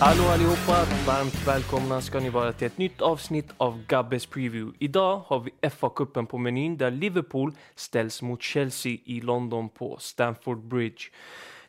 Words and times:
Hallå 0.00 0.24
allihopa! 0.24 0.86
Varmt 1.06 1.46
välkomna 1.46 2.00
ska 2.00 2.20
ni 2.20 2.30
vara 2.30 2.52
till 2.52 2.66
ett 2.66 2.78
nytt 2.78 3.00
avsnitt 3.00 3.50
av 3.56 3.86
Gabbes 3.86 4.26
Preview. 4.26 4.76
Idag 4.78 5.22
har 5.26 5.40
vi 5.40 5.50
FA-cupen 5.68 6.26
på 6.26 6.38
menyn 6.38 6.76
där 6.76 6.90
Liverpool 6.90 7.52
ställs 7.74 8.22
mot 8.22 8.42
Chelsea 8.42 8.98
i 9.04 9.20
London 9.20 9.68
på 9.68 9.96
Stamford 10.00 10.68
Bridge. 10.68 11.02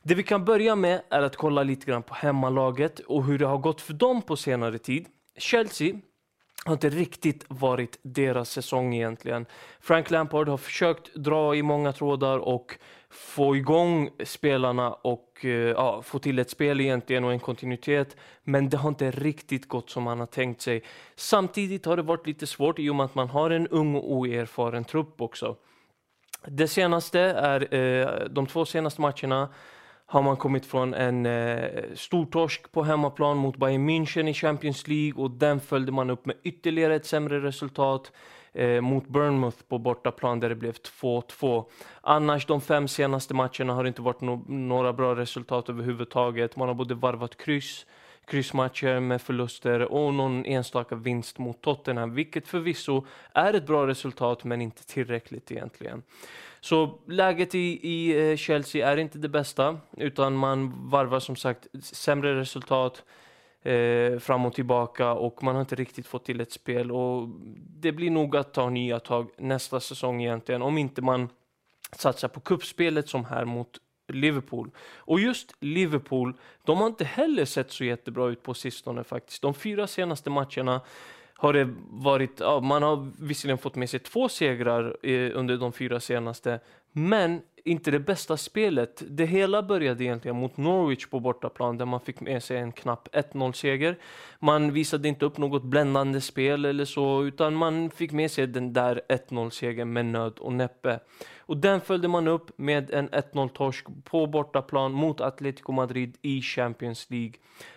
Det 0.04 0.16
vi 0.16 0.24
kan 0.24 0.46
börja 0.46 0.76
med 0.76 1.02
är 1.10 1.22
att 1.22 1.36
kolla 1.36 1.64
lite 1.64 1.86
grann 1.86 2.04
på 2.04 2.14
hemmalaget 2.14 3.00
och 3.00 3.26
hur 3.26 3.40
det 3.40 3.46
har 3.46 3.58
gått 3.58 3.82
för 3.82 3.94
dem 3.94 4.22
på 4.22 4.36
senare 4.36 4.78
tid. 4.78 5.06
Chelsea 5.38 5.96
har 6.66 6.74
inte 6.74 6.90
riktigt 6.90 7.46
varit 7.48 8.00
deras 8.02 8.50
säsong 8.50 8.96
egentligen. 8.96 9.46
Frank 9.80 10.12
Lampard 10.12 10.48
har 10.48 10.58
försökt 10.58 11.16
dra 11.16 11.56
i 11.56 11.64
många 11.64 11.92
trådar 11.94 12.38
och 12.38 12.78
få 13.10 13.56
igång 13.56 14.10
spelarna 14.24 14.94
och 14.94 15.46
eh, 15.46 15.50
ja, 15.50 16.02
få 16.02 16.20
till 16.20 16.40
ett 16.40 16.50
spel 16.50 16.82
egentligen 16.82 17.24
och 17.24 17.32
en 17.32 17.40
kontinuitet. 17.40 18.16
Men 18.44 18.70
det 18.70 18.78
har 18.78 18.90
inte 18.90 19.12
riktigt 19.12 19.68
gått 19.68 19.90
som 19.90 20.04
man 20.04 20.20
har 20.20 20.26
tänkt 20.26 20.62
sig. 20.62 20.84
Samtidigt 21.16 21.86
har 21.86 21.98
det 21.98 22.04
varit 22.04 22.28
lite 22.28 22.48
svårt 22.48 22.80
i 22.80 22.90
och 22.90 22.96
med 22.96 23.06
att 23.06 23.16
man 23.16 23.30
har 23.30 23.50
en 23.50 23.68
ung 23.68 23.96
och 23.96 24.12
oerfaren 24.12 24.84
trupp 24.84 25.22
också. 25.22 25.56
Det 26.48 26.68
senaste 26.68 27.20
är 27.20 27.74
eh, 27.74 28.28
de 28.30 28.48
två 28.48 28.66
senaste 28.66 29.02
matcherna 29.02 29.50
har 30.08 30.22
man 30.22 30.38
kommit 30.38 30.66
från 30.66 30.94
en 30.94 31.26
eh, 31.26 31.84
stortorsk 31.96 32.72
på 32.72 32.84
hemmaplan 32.84 33.38
mot 33.38 33.58
Bayern 33.58 33.90
München 33.90 34.30
i 34.30 34.34
Champions 34.34 34.88
League 34.88 35.24
och 35.24 35.32
den 35.32 35.60
följde 35.60 35.92
man 35.92 36.10
upp 36.10 36.26
med 36.26 36.36
ytterligare 36.44 36.96
ett 36.96 37.06
sämre 37.06 37.40
resultat 37.40 38.12
eh, 38.54 38.82
mot 38.82 39.08
Bournemouth 39.08 39.58
på 39.68 39.78
bortaplan 39.78 40.40
där 40.40 40.50
det 40.50 40.56
blev 40.56 40.74
2-2. 40.74 41.66
Annars 42.02 42.46
de 42.46 42.62
fem 42.62 42.88
senaste 42.88 43.34
matcherna 43.34 43.74
har 43.74 43.84
det 43.84 43.88
inte 43.88 44.02
varit 44.02 44.22
no 44.22 44.46
några 44.48 44.94
bra 44.94 45.16
resultat 45.16 45.70
överhuvudtaget. 45.70 46.56
Man 46.56 46.68
har 46.68 46.76
både 46.76 46.96
varvat 46.96 47.38
kryss, 47.38 47.86
kryssmatcher 48.28 49.00
med 49.00 49.22
förluster 49.22 49.82
och 49.92 50.14
någon 50.14 50.46
enstaka 50.46 50.96
vinst 50.96 51.38
mot 51.38 51.62
Tottenham, 51.62 52.14
vilket 52.14 52.48
förvisso 52.48 53.06
är 53.34 53.54
ett 53.54 53.68
bra 53.68 53.88
resultat 53.88 54.44
men 54.44 54.62
inte 54.62 54.86
tillräckligt 54.86 55.52
egentligen. 55.52 56.04
Så 56.62 57.00
läget 57.08 57.56
i, 57.56 57.80
i 57.90 58.32
eh, 58.32 58.38
Chelsea 58.38 58.92
är 58.92 58.98
inte 58.98 59.18
det 59.18 59.30
bästa, 59.30 59.78
utan 59.98 60.36
man 60.36 60.90
varvar 60.90 61.20
som 61.20 61.36
sagt 61.36 61.68
sämre 61.82 62.40
resultat 62.40 63.04
eh, 63.62 64.20
fram 64.20 64.46
och 64.46 64.54
tillbaka 64.54 65.12
och 65.14 65.44
man 65.44 65.56
har 65.56 65.62
inte 65.62 65.76
riktigt 65.76 66.08
fått 66.08 66.26
till 66.26 66.42
ett 66.42 66.52
spel. 66.52 66.92
Och 66.92 67.30
det 67.80 67.92
blir 67.92 68.10
nog 68.10 68.36
att 68.36 68.54
ta 68.54 68.70
nya 68.70 69.00
tag 69.00 69.30
nästa 69.38 69.80
säsong 69.80 70.24
egentligen, 70.24 70.62
om 70.62 70.78
inte 70.78 71.02
man 71.02 71.30
satsar 71.92 72.28
på 72.28 72.40
kuppspelet 72.40 73.10
som 73.10 73.26
här 73.26 73.46
mot 73.46 73.80
Liverpool. 74.08 74.72
Och 74.98 75.20
just 75.20 75.56
Liverpool, 75.60 76.34
de 76.64 76.78
har 76.78 76.88
inte 76.88 77.06
heller 77.06 77.46
sett 77.46 77.72
så 77.72 77.84
jättebra 77.84 78.30
ut 78.30 78.44
på 78.44 78.54
sistone 78.54 79.04
faktiskt. 79.04 79.42
De 79.42 79.54
fyra 79.54 79.88
senaste 79.88 80.30
matcherna 80.30 80.82
har 81.38 81.54
det 81.54 81.70
varit, 81.90 82.40
ja, 82.40 82.60
man 82.60 82.84
har 82.84 83.12
visserligen 83.20 83.58
fått 83.58 83.76
med 83.76 83.90
sig 83.90 84.00
två 84.00 84.30
segrar 84.30 84.98
eh, 85.04 85.32
under 85.34 85.58
de 85.58 85.74
fyra 85.74 86.00
senaste, 86.00 86.60
men 86.98 87.42
inte 87.64 87.92
det 87.92 88.00
bästa 88.00 88.38
spelet. 88.38 89.04
Det 89.08 89.26
hela 89.26 89.64
började 89.64 90.04
egentligen 90.04 90.38
mot 90.38 90.58
Norwich 90.58 91.08
på 91.08 91.20
bortaplan 91.20 91.78
där 91.78 91.86
man 91.86 92.00
fick 92.00 92.20
med 92.20 92.44
sig 92.44 92.58
en 92.58 92.72
knapp 92.72 93.08
1-0-seger. 93.14 93.98
Man 94.40 94.74
visade 94.74 95.08
inte 95.08 95.26
upp 95.26 95.38
något 95.38 95.64
bländande 95.64 96.22
spel 96.22 96.66
eller 96.66 96.86
så, 96.86 97.24
utan 97.24 97.56
man 97.56 97.90
fick 97.90 98.12
med 98.12 98.32
sig 98.32 98.48
den 98.48 98.74
där 98.74 99.02
1-0-segern 99.10 99.94
med 99.94 100.06
nöd 100.06 100.40
och 100.40 100.54
näppe. 100.54 101.00
Och 101.40 101.58
den 101.58 101.82
följde 101.82 102.08
man 102.08 102.28
upp 102.28 102.58
med 102.58 102.92
en 102.92 103.10
1-0-torsk 103.10 103.86
på 104.04 104.28
bortaplan 104.28 104.92
mot 104.92 105.22
Atletico 105.22 105.72
Madrid 105.72 106.18
i 106.22 106.42
Champions 106.42 107.10
League. 107.10 107.34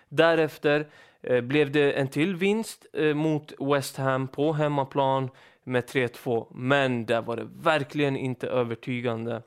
Därefter 0.08 0.86
Eh, 1.22 1.40
blev 1.40 1.72
det 1.72 1.92
en 1.92 2.08
till 2.08 2.36
vinst 2.36 2.86
eh, 2.92 3.14
mot 3.14 3.52
West 3.58 3.96
Ham 3.96 4.28
på 4.28 4.52
hemmaplan 4.52 5.30
med 5.68 5.84
3-2. 5.84 6.46
Men 6.54 7.06
där 7.06 7.22
var 7.22 7.36
det 7.36 7.48
verkligen 7.60 8.16
inte 8.16 8.48
övertygande. 8.48 9.42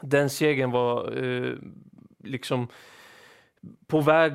Den 0.00 0.30
segern 0.30 0.70
var 0.70 1.24
eh, 1.24 1.54
liksom 2.24 2.68
på 3.86 4.00
väg 4.00 4.32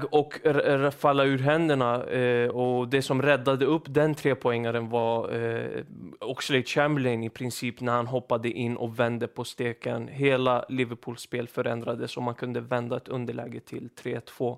att 0.85 0.95
falla 0.95 1.23
ur 1.23 1.37
händerna 1.37 2.03
eh, 2.03 2.49
och 2.49 2.87
det 2.87 3.01
som 3.01 3.21
räddade 3.21 3.65
upp 3.65 3.83
den 3.87 4.15
trepoängaren 4.15 4.89
var 4.89 5.33
eh, 5.33 5.83
Oxlade 6.19 6.63
Chamberlain 6.63 7.23
i 7.23 7.29
princip 7.29 7.81
när 7.81 7.93
han 7.93 8.07
hoppade 8.07 8.49
in 8.49 8.77
och 8.77 8.99
vände 8.99 9.27
på 9.27 9.43
steken. 9.43 10.07
Hela 10.07 10.65
Liverpools 10.69 11.21
spel 11.21 11.47
förändrades 11.47 12.17
och 12.17 12.23
man 12.23 12.35
kunde 12.35 12.59
vända 12.59 12.97
ett 12.97 13.07
underläge 13.07 13.59
till 13.59 13.89
3-2. 14.01 14.57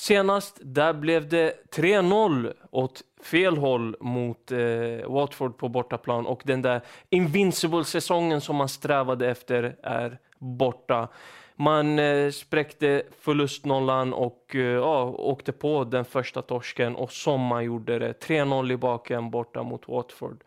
Senast 0.00 0.58
där 0.62 0.92
blev 0.92 1.28
det 1.28 1.54
3-0 1.76 2.52
åt 2.70 3.02
fel 3.22 3.56
håll 3.56 3.96
mot 4.00 4.52
eh, 4.52 4.58
Watford 5.06 5.58
på 5.58 5.68
bortaplan 5.68 6.26
och 6.26 6.42
den 6.44 6.62
där 6.62 6.80
invincible-säsongen 7.10 8.40
som 8.40 8.56
man 8.56 8.68
strävade 8.68 9.30
efter 9.30 9.76
är 9.82 10.18
borta. 10.38 11.08
Man 11.56 11.98
eh, 11.98 12.30
spräckte 12.30 13.02
förlustnollan 13.20 14.12
och 14.12 14.54
eh, 14.54 14.60
ja, 14.60 15.04
åkte 15.04 15.52
på 15.52 15.84
den 15.84 16.04
första 16.04 16.42
torsken 16.42 16.96
och 16.96 17.12
som 17.12 17.40
man 17.40 17.64
gjorde 17.64 17.98
det. 17.98 18.12
3-0 18.12 18.72
i 18.72 18.76
baken 18.76 19.30
borta 19.30 19.62
mot 19.62 19.88
Watford. 19.88 20.44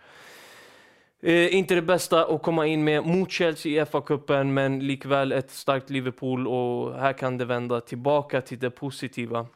Eh, 1.26 1.56
inte 1.56 1.76
det 1.76 1.82
bästa 1.82 2.26
att 2.26 2.42
komma 2.42 2.68
in 2.68 2.84
med 2.84 3.06
mot 3.06 3.32
Chelsea 3.32 3.82
i 3.82 3.86
FA-cupen, 3.86 4.44
men 4.54 4.80
likväl 4.80 5.32
ett 5.32 5.52
starkt 5.52 5.90
Liverpool 5.90 6.48
och 6.48 7.00
här 7.00 7.14
kan 7.14 7.38
det 7.38 7.46
vända 7.46 7.82
tillbaka 7.82 8.42
till 8.42 8.60
det 8.60 8.70
positiva. 8.70 9.48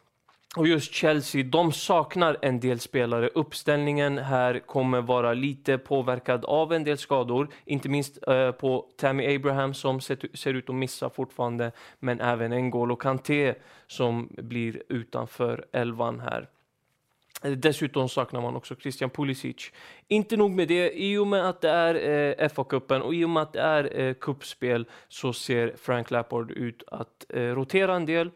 Och 0.56 0.66
just 0.68 0.94
Chelsea, 0.94 1.42
de 1.44 1.72
saknar 1.72 2.36
en 2.42 2.60
del 2.60 2.80
spelare. 2.80 3.28
Uppställningen 3.34 4.18
här 4.18 4.58
kommer 4.58 5.00
vara 5.00 5.34
lite 5.34 5.78
påverkad 5.78 6.44
av 6.44 6.72
en 6.72 6.84
del 6.84 6.98
skador, 6.98 7.48
inte 7.64 7.88
minst 7.88 8.28
eh, 8.28 8.50
på 8.50 8.86
Tammy 8.96 9.34
Abraham 9.36 9.74
som 9.74 10.00
ser, 10.00 10.36
ser 10.36 10.54
ut 10.54 10.68
att 10.68 10.74
missa 10.74 11.10
fortfarande, 11.10 11.72
men 11.98 12.20
även 12.20 12.52
N'Golo 12.52 12.96
Kanté 12.96 13.54
som 13.86 14.28
blir 14.36 14.82
utanför 14.88 15.66
elvan 15.72 16.20
här. 16.20 16.48
Eh, 17.42 17.52
dessutom 17.52 18.08
saknar 18.08 18.40
man 18.40 18.56
också 18.56 18.76
Christian 18.76 19.10
Pulisic. 19.10 19.72
Inte 20.08 20.36
nog 20.36 20.50
med 20.50 20.68
det, 20.68 20.92
i 20.98 21.18
och 21.18 21.26
med 21.26 21.48
att 21.48 21.60
det 21.60 21.70
är 21.70 21.94
eh, 21.94 22.48
FA-cupen 22.48 23.00
och 23.00 23.14
i 23.14 23.24
och 23.24 23.30
med 23.30 23.42
att 23.42 23.52
det 23.52 23.60
är 23.60 24.00
eh, 24.00 24.14
kuppspel 24.14 24.86
så 25.08 25.32
ser 25.32 25.74
Frank 25.76 26.10
Lampard 26.10 26.50
ut 26.50 26.82
att 26.86 27.26
eh, 27.28 27.40
rotera 27.40 27.94
en 27.94 28.06
del. 28.06 28.30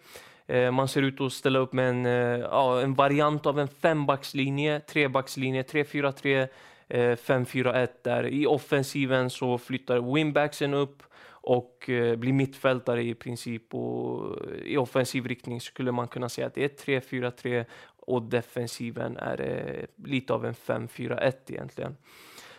Eh, 0.46 0.70
man 0.70 0.88
ser 0.88 1.02
ut 1.02 1.20
att 1.20 1.32
ställa 1.32 1.58
upp 1.58 1.72
med 1.72 1.88
en, 1.88 2.06
eh, 2.06 2.38
ja, 2.38 2.80
en 2.80 2.94
variant 2.94 3.46
av 3.46 3.60
en 3.60 3.68
fembackslinje, 3.68 4.80
trebackslinje, 4.80 5.62
3-4-3, 5.62 6.48
5-4-1 6.88 7.82
eh, 7.82 7.88
där. 8.02 8.26
I 8.26 8.46
offensiven 8.46 9.30
så 9.30 9.58
flyttar 9.58 10.14
winbacksen 10.14 10.74
upp 10.74 11.02
och 11.42 11.90
eh, 11.90 12.16
blir 12.16 12.32
mittfältare 12.32 13.02
i 13.02 13.14
princip. 13.14 13.74
Och 13.74 14.36
I 14.64 14.76
offensiv 14.76 15.26
riktning 15.26 15.60
skulle 15.60 15.92
man 15.92 16.08
kunna 16.08 16.28
säga 16.28 16.46
att 16.46 16.54
det 16.54 16.64
är 16.64 17.00
3-4-3 17.00 17.64
och 18.06 18.22
defensiven 18.22 19.16
är 19.16 19.40
eh, 19.40 20.08
lite 20.08 20.32
av 20.32 20.46
en 20.46 20.54
5-4-1 20.54 21.32
egentligen. 21.46 21.96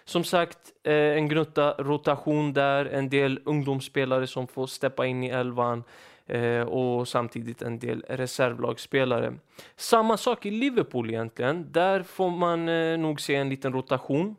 Som 0.05 0.23
sagt, 0.23 0.57
eh, 0.83 0.93
en 0.93 1.27
gnutta 1.27 1.75
rotation 1.79 2.53
där, 2.53 2.85
en 2.85 3.09
del 3.09 3.39
ungdomsspelare 3.45 4.27
som 4.27 4.47
får 4.47 4.67
steppa 4.67 5.05
in 5.05 5.23
i 5.23 5.29
elvan 5.29 5.83
eh, 6.25 6.61
och 6.61 7.07
samtidigt 7.07 7.61
en 7.61 7.79
del 7.79 8.05
reservlagsspelare. 8.09 9.33
Samma 9.75 10.17
sak 10.17 10.45
i 10.45 10.51
Liverpool 10.51 11.09
egentligen. 11.09 11.71
Där 11.71 12.03
får 12.03 12.29
man 12.29 12.69
eh, 12.69 12.97
nog 12.97 13.21
se 13.21 13.35
en 13.35 13.49
liten 13.49 13.73
rotation. 13.73 14.35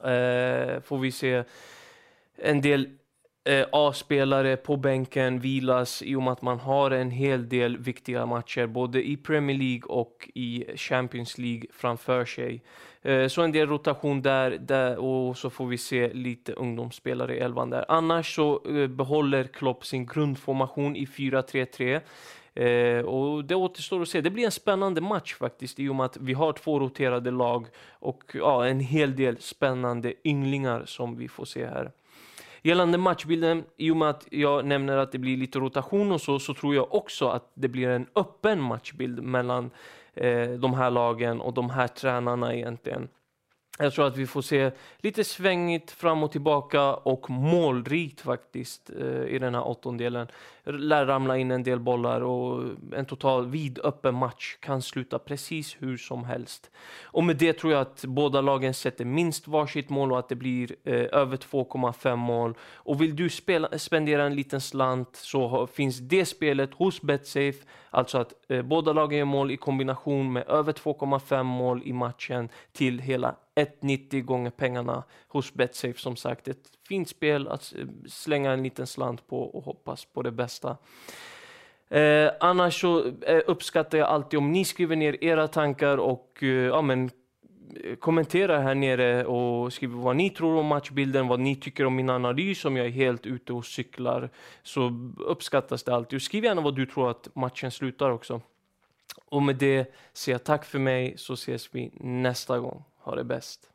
Eh, 0.00 0.80
får 0.80 0.98
vi 0.98 1.12
se 1.12 1.44
en 2.36 2.60
del 2.60 2.88
Eh, 3.44 3.66
A-spelare 3.72 4.56
på 4.56 4.76
bänken 4.76 5.40
vilas 5.40 6.02
i 6.02 6.14
och 6.14 6.22
med 6.22 6.32
att 6.32 6.42
man 6.42 6.58
har 6.58 6.90
en 6.90 7.10
hel 7.10 7.48
del 7.48 7.78
viktiga 7.78 8.26
matcher 8.26 8.66
både 8.66 9.08
i 9.08 9.16
Premier 9.16 9.58
League 9.58 9.82
och 9.88 10.30
i 10.34 10.64
Champions 10.76 11.38
League 11.38 11.62
framför 11.72 12.24
sig. 12.24 12.62
Eh, 13.02 13.28
så 13.28 13.42
en 13.42 13.52
del 13.52 13.68
rotation 13.68 14.22
där, 14.22 14.50
där, 14.50 14.96
och 14.96 15.38
så 15.38 15.50
får 15.50 15.66
vi 15.66 15.78
se 15.78 16.12
lite 16.12 16.52
ungdomsspelare 16.52 17.36
i 17.36 17.38
elvan 17.38 17.70
där. 17.70 17.84
Annars 17.88 18.34
så 18.34 18.62
eh, 18.68 18.86
behåller 18.86 19.44
Klopp 19.44 19.86
sin 19.86 20.06
grundformation 20.06 20.96
i 20.96 21.04
4-3-3. 21.04 22.00
Eh, 22.54 23.04
och 23.04 23.44
det 23.44 23.54
återstår 23.54 24.02
att 24.02 24.08
se. 24.08 24.20
Det 24.20 24.30
blir 24.30 24.44
en 24.44 24.50
spännande 24.50 25.00
match 25.00 25.34
faktiskt 25.34 25.80
i 25.80 25.88
och 25.88 25.96
med 25.96 26.06
att 26.06 26.16
vi 26.16 26.32
har 26.32 26.52
två 26.52 26.80
roterade 26.80 27.30
lag 27.30 27.66
och 27.90 28.22
ja, 28.34 28.66
en 28.66 28.80
hel 28.80 29.16
del 29.16 29.40
spännande 29.40 30.14
ynglingar 30.24 30.82
som 30.86 31.16
vi 31.16 31.28
får 31.28 31.44
se 31.44 31.66
här. 31.66 31.90
Gällande 32.62 32.98
matchbilden, 32.98 33.64
i 33.76 33.90
och 33.90 33.96
med 33.96 34.08
att 34.10 34.26
jag 34.30 34.64
nämner 34.64 34.96
att 34.96 35.12
det 35.12 35.18
blir 35.18 35.36
lite 35.36 35.58
rotation 35.58 36.12
och 36.12 36.20
så, 36.20 36.38
så 36.38 36.54
tror 36.54 36.74
jag 36.74 36.94
också 36.94 37.28
att 37.28 37.50
det 37.54 37.68
blir 37.68 37.88
en 37.88 38.06
öppen 38.14 38.60
matchbild 38.60 39.22
mellan 39.22 39.70
eh, 40.14 40.50
de 40.50 40.74
här 40.74 40.90
lagen 40.90 41.40
och 41.40 41.54
de 41.54 41.70
här 41.70 41.88
tränarna 41.88 42.54
egentligen. 42.54 43.08
Jag 43.78 43.92
tror 43.92 44.06
att 44.06 44.16
vi 44.16 44.26
får 44.26 44.42
se 44.42 44.70
lite 44.98 45.24
svängigt 45.24 45.90
fram 45.90 46.22
och 46.22 46.32
tillbaka 46.32 46.94
och 46.94 47.30
målrikt 47.30 48.20
faktiskt 48.20 48.90
eh, 49.00 49.24
i 49.24 49.38
den 49.38 49.54
här 49.54 49.68
åttondelen. 49.68 50.26
Lär 50.64 51.06
ramla 51.06 51.38
in 51.38 51.50
en 51.50 51.62
del 51.62 51.80
bollar 51.80 52.20
och 52.20 52.64
en 52.92 53.04
total 53.04 53.46
vidöppen 53.46 54.14
match 54.14 54.56
kan 54.60 54.82
sluta 54.82 55.18
precis 55.18 55.76
hur 55.78 55.96
som 55.96 56.24
helst. 56.24 56.70
Och 57.04 57.24
med 57.24 57.36
det 57.36 57.52
tror 57.52 57.72
jag 57.72 57.82
att 57.82 58.04
båda 58.04 58.40
lagen 58.40 58.74
sätter 58.74 59.04
minst 59.04 59.48
varsitt 59.48 59.90
mål 59.90 60.12
och 60.12 60.18
att 60.18 60.28
det 60.28 60.36
blir 60.36 60.76
eh, 60.84 60.94
över 60.94 61.36
2,5 61.36 62.16
mål. 62.16 62.54
Och 62.74 63.02
vill 63.02 63.16
du 63.16 63.30
spela, 63.30 63.78
spendera 63.78 64.24
en 64.24 64.34
liten 64.34 64.60
slant 64.60 65.16
så 65.16 65.66
finns 65.66 65.98
det 65.98 66.26
spelet 66.26 66.74
hos 66.74 67.02
Betsafe. 67.02 67.64
Alltså 67.90 68.18
att 68.18 68.32
eh, 68.48 68.62
båda 68.62 68.92
lagen 68.92 69.18
gör 69.18 69.24
mål 69.24 69.50
i 69.50 69.56
kombination 69.56 70.32
med 70.32 70.48
över 70.48 70.72
2,5 70.72 71.42
mål 71.42 71.82
i 71.84 71.92
matchen 71.92 72.48
till 72.72 72.98
hela 72.98 73.34
1,90 73.54 74.20
gånger 74.20 74.50
pengarna 74.50 75.04
hos 75.28 75.54
Betsafe 75.54 75.98
som 75.98 76.16
sagt. 76.16 76.48
Ett 76.48 76.70
fint 76.88 77.08
spel 77.08 77.48
att 77.48 77.74
eh, 77.78 77.86
slänga 78.08 78.52
en 78.52 78.62
liten 78.62 78.86
slant 78.86 79.26
på 79.26 79.42
och 79.42 79.64
hoppas 79.64 80.04
på 80.04 80.22
det 80.22 80.30
bästa. 80.30 80.76
Eh, 81.88 82.30
annars 82.40 82.80
så 82.80 83.06
eh, 83.06 83.40
uppskattar 83.46 83.98
jag 83.98 84.08
alltid 84.08 84.38
om 84.38 84.52
ni 84.52 84.64
skriver 84.64 84.96
ner 84.96 85.24
era 85.24 85.48
tankar 85.48 85.98
och 85.98 86.38
eh, 86.42 86.48
ja, 86.48 86.82
men, 86.82 87.10
eh, 87.84 87.96
kommentera 87.96 88.58
här 88.58 88.74
nere 88.74 89.24
och 89.24 89.72
skriver 89.72 89.96
vad 89.96 90.16
ni 90.16 90.30
tror 90.30 90.56
om 90.58 90.66
matchbilden, 90.66 91.28
vad 91.28 91.40
ni 91.40 91.56
tycker 91.56 91.86
om 91.86 91.96
min 91.96 92.10
analys, 92.10 92.64
om 92.64 92.76
jag 92.76 92.86
är 92.86 92.90
helt 92.90 93.26
ute 93.26 93.52
och 93.52 93.64
cyklar. 93.64 94.30
Så 94.62 95.10
uppskattas 95.18 95.82
det 95.82 95.94
alltid. 95.94 96.16
Och 96.16 96.22
skriv 96.22 96.44
gärna 96.44 96.60
vad 96.60 96.76
du 96.76 96.86
tror 96.86 97.10
att 97.10 97.28
matchen 97.34 97.70
slutar 97.70 98.10
också. 98.10 98.40
Och 99.24 99.42
med 99.42 99.56
det 99.56 99.94
säger 100.12 100.34
jag 100.34 100.44
tack 100.44 100.64
för 100.64 100.78
mig 100.78 101.14
så 101.16 101.32
ses 101.32 101.74
vi 101.74 101.90
nästa 102.00 102.58
gång. 102.58 102.84
Ha 103.04 103.14
det 103.14 103.24
bäst. 103.24 103.71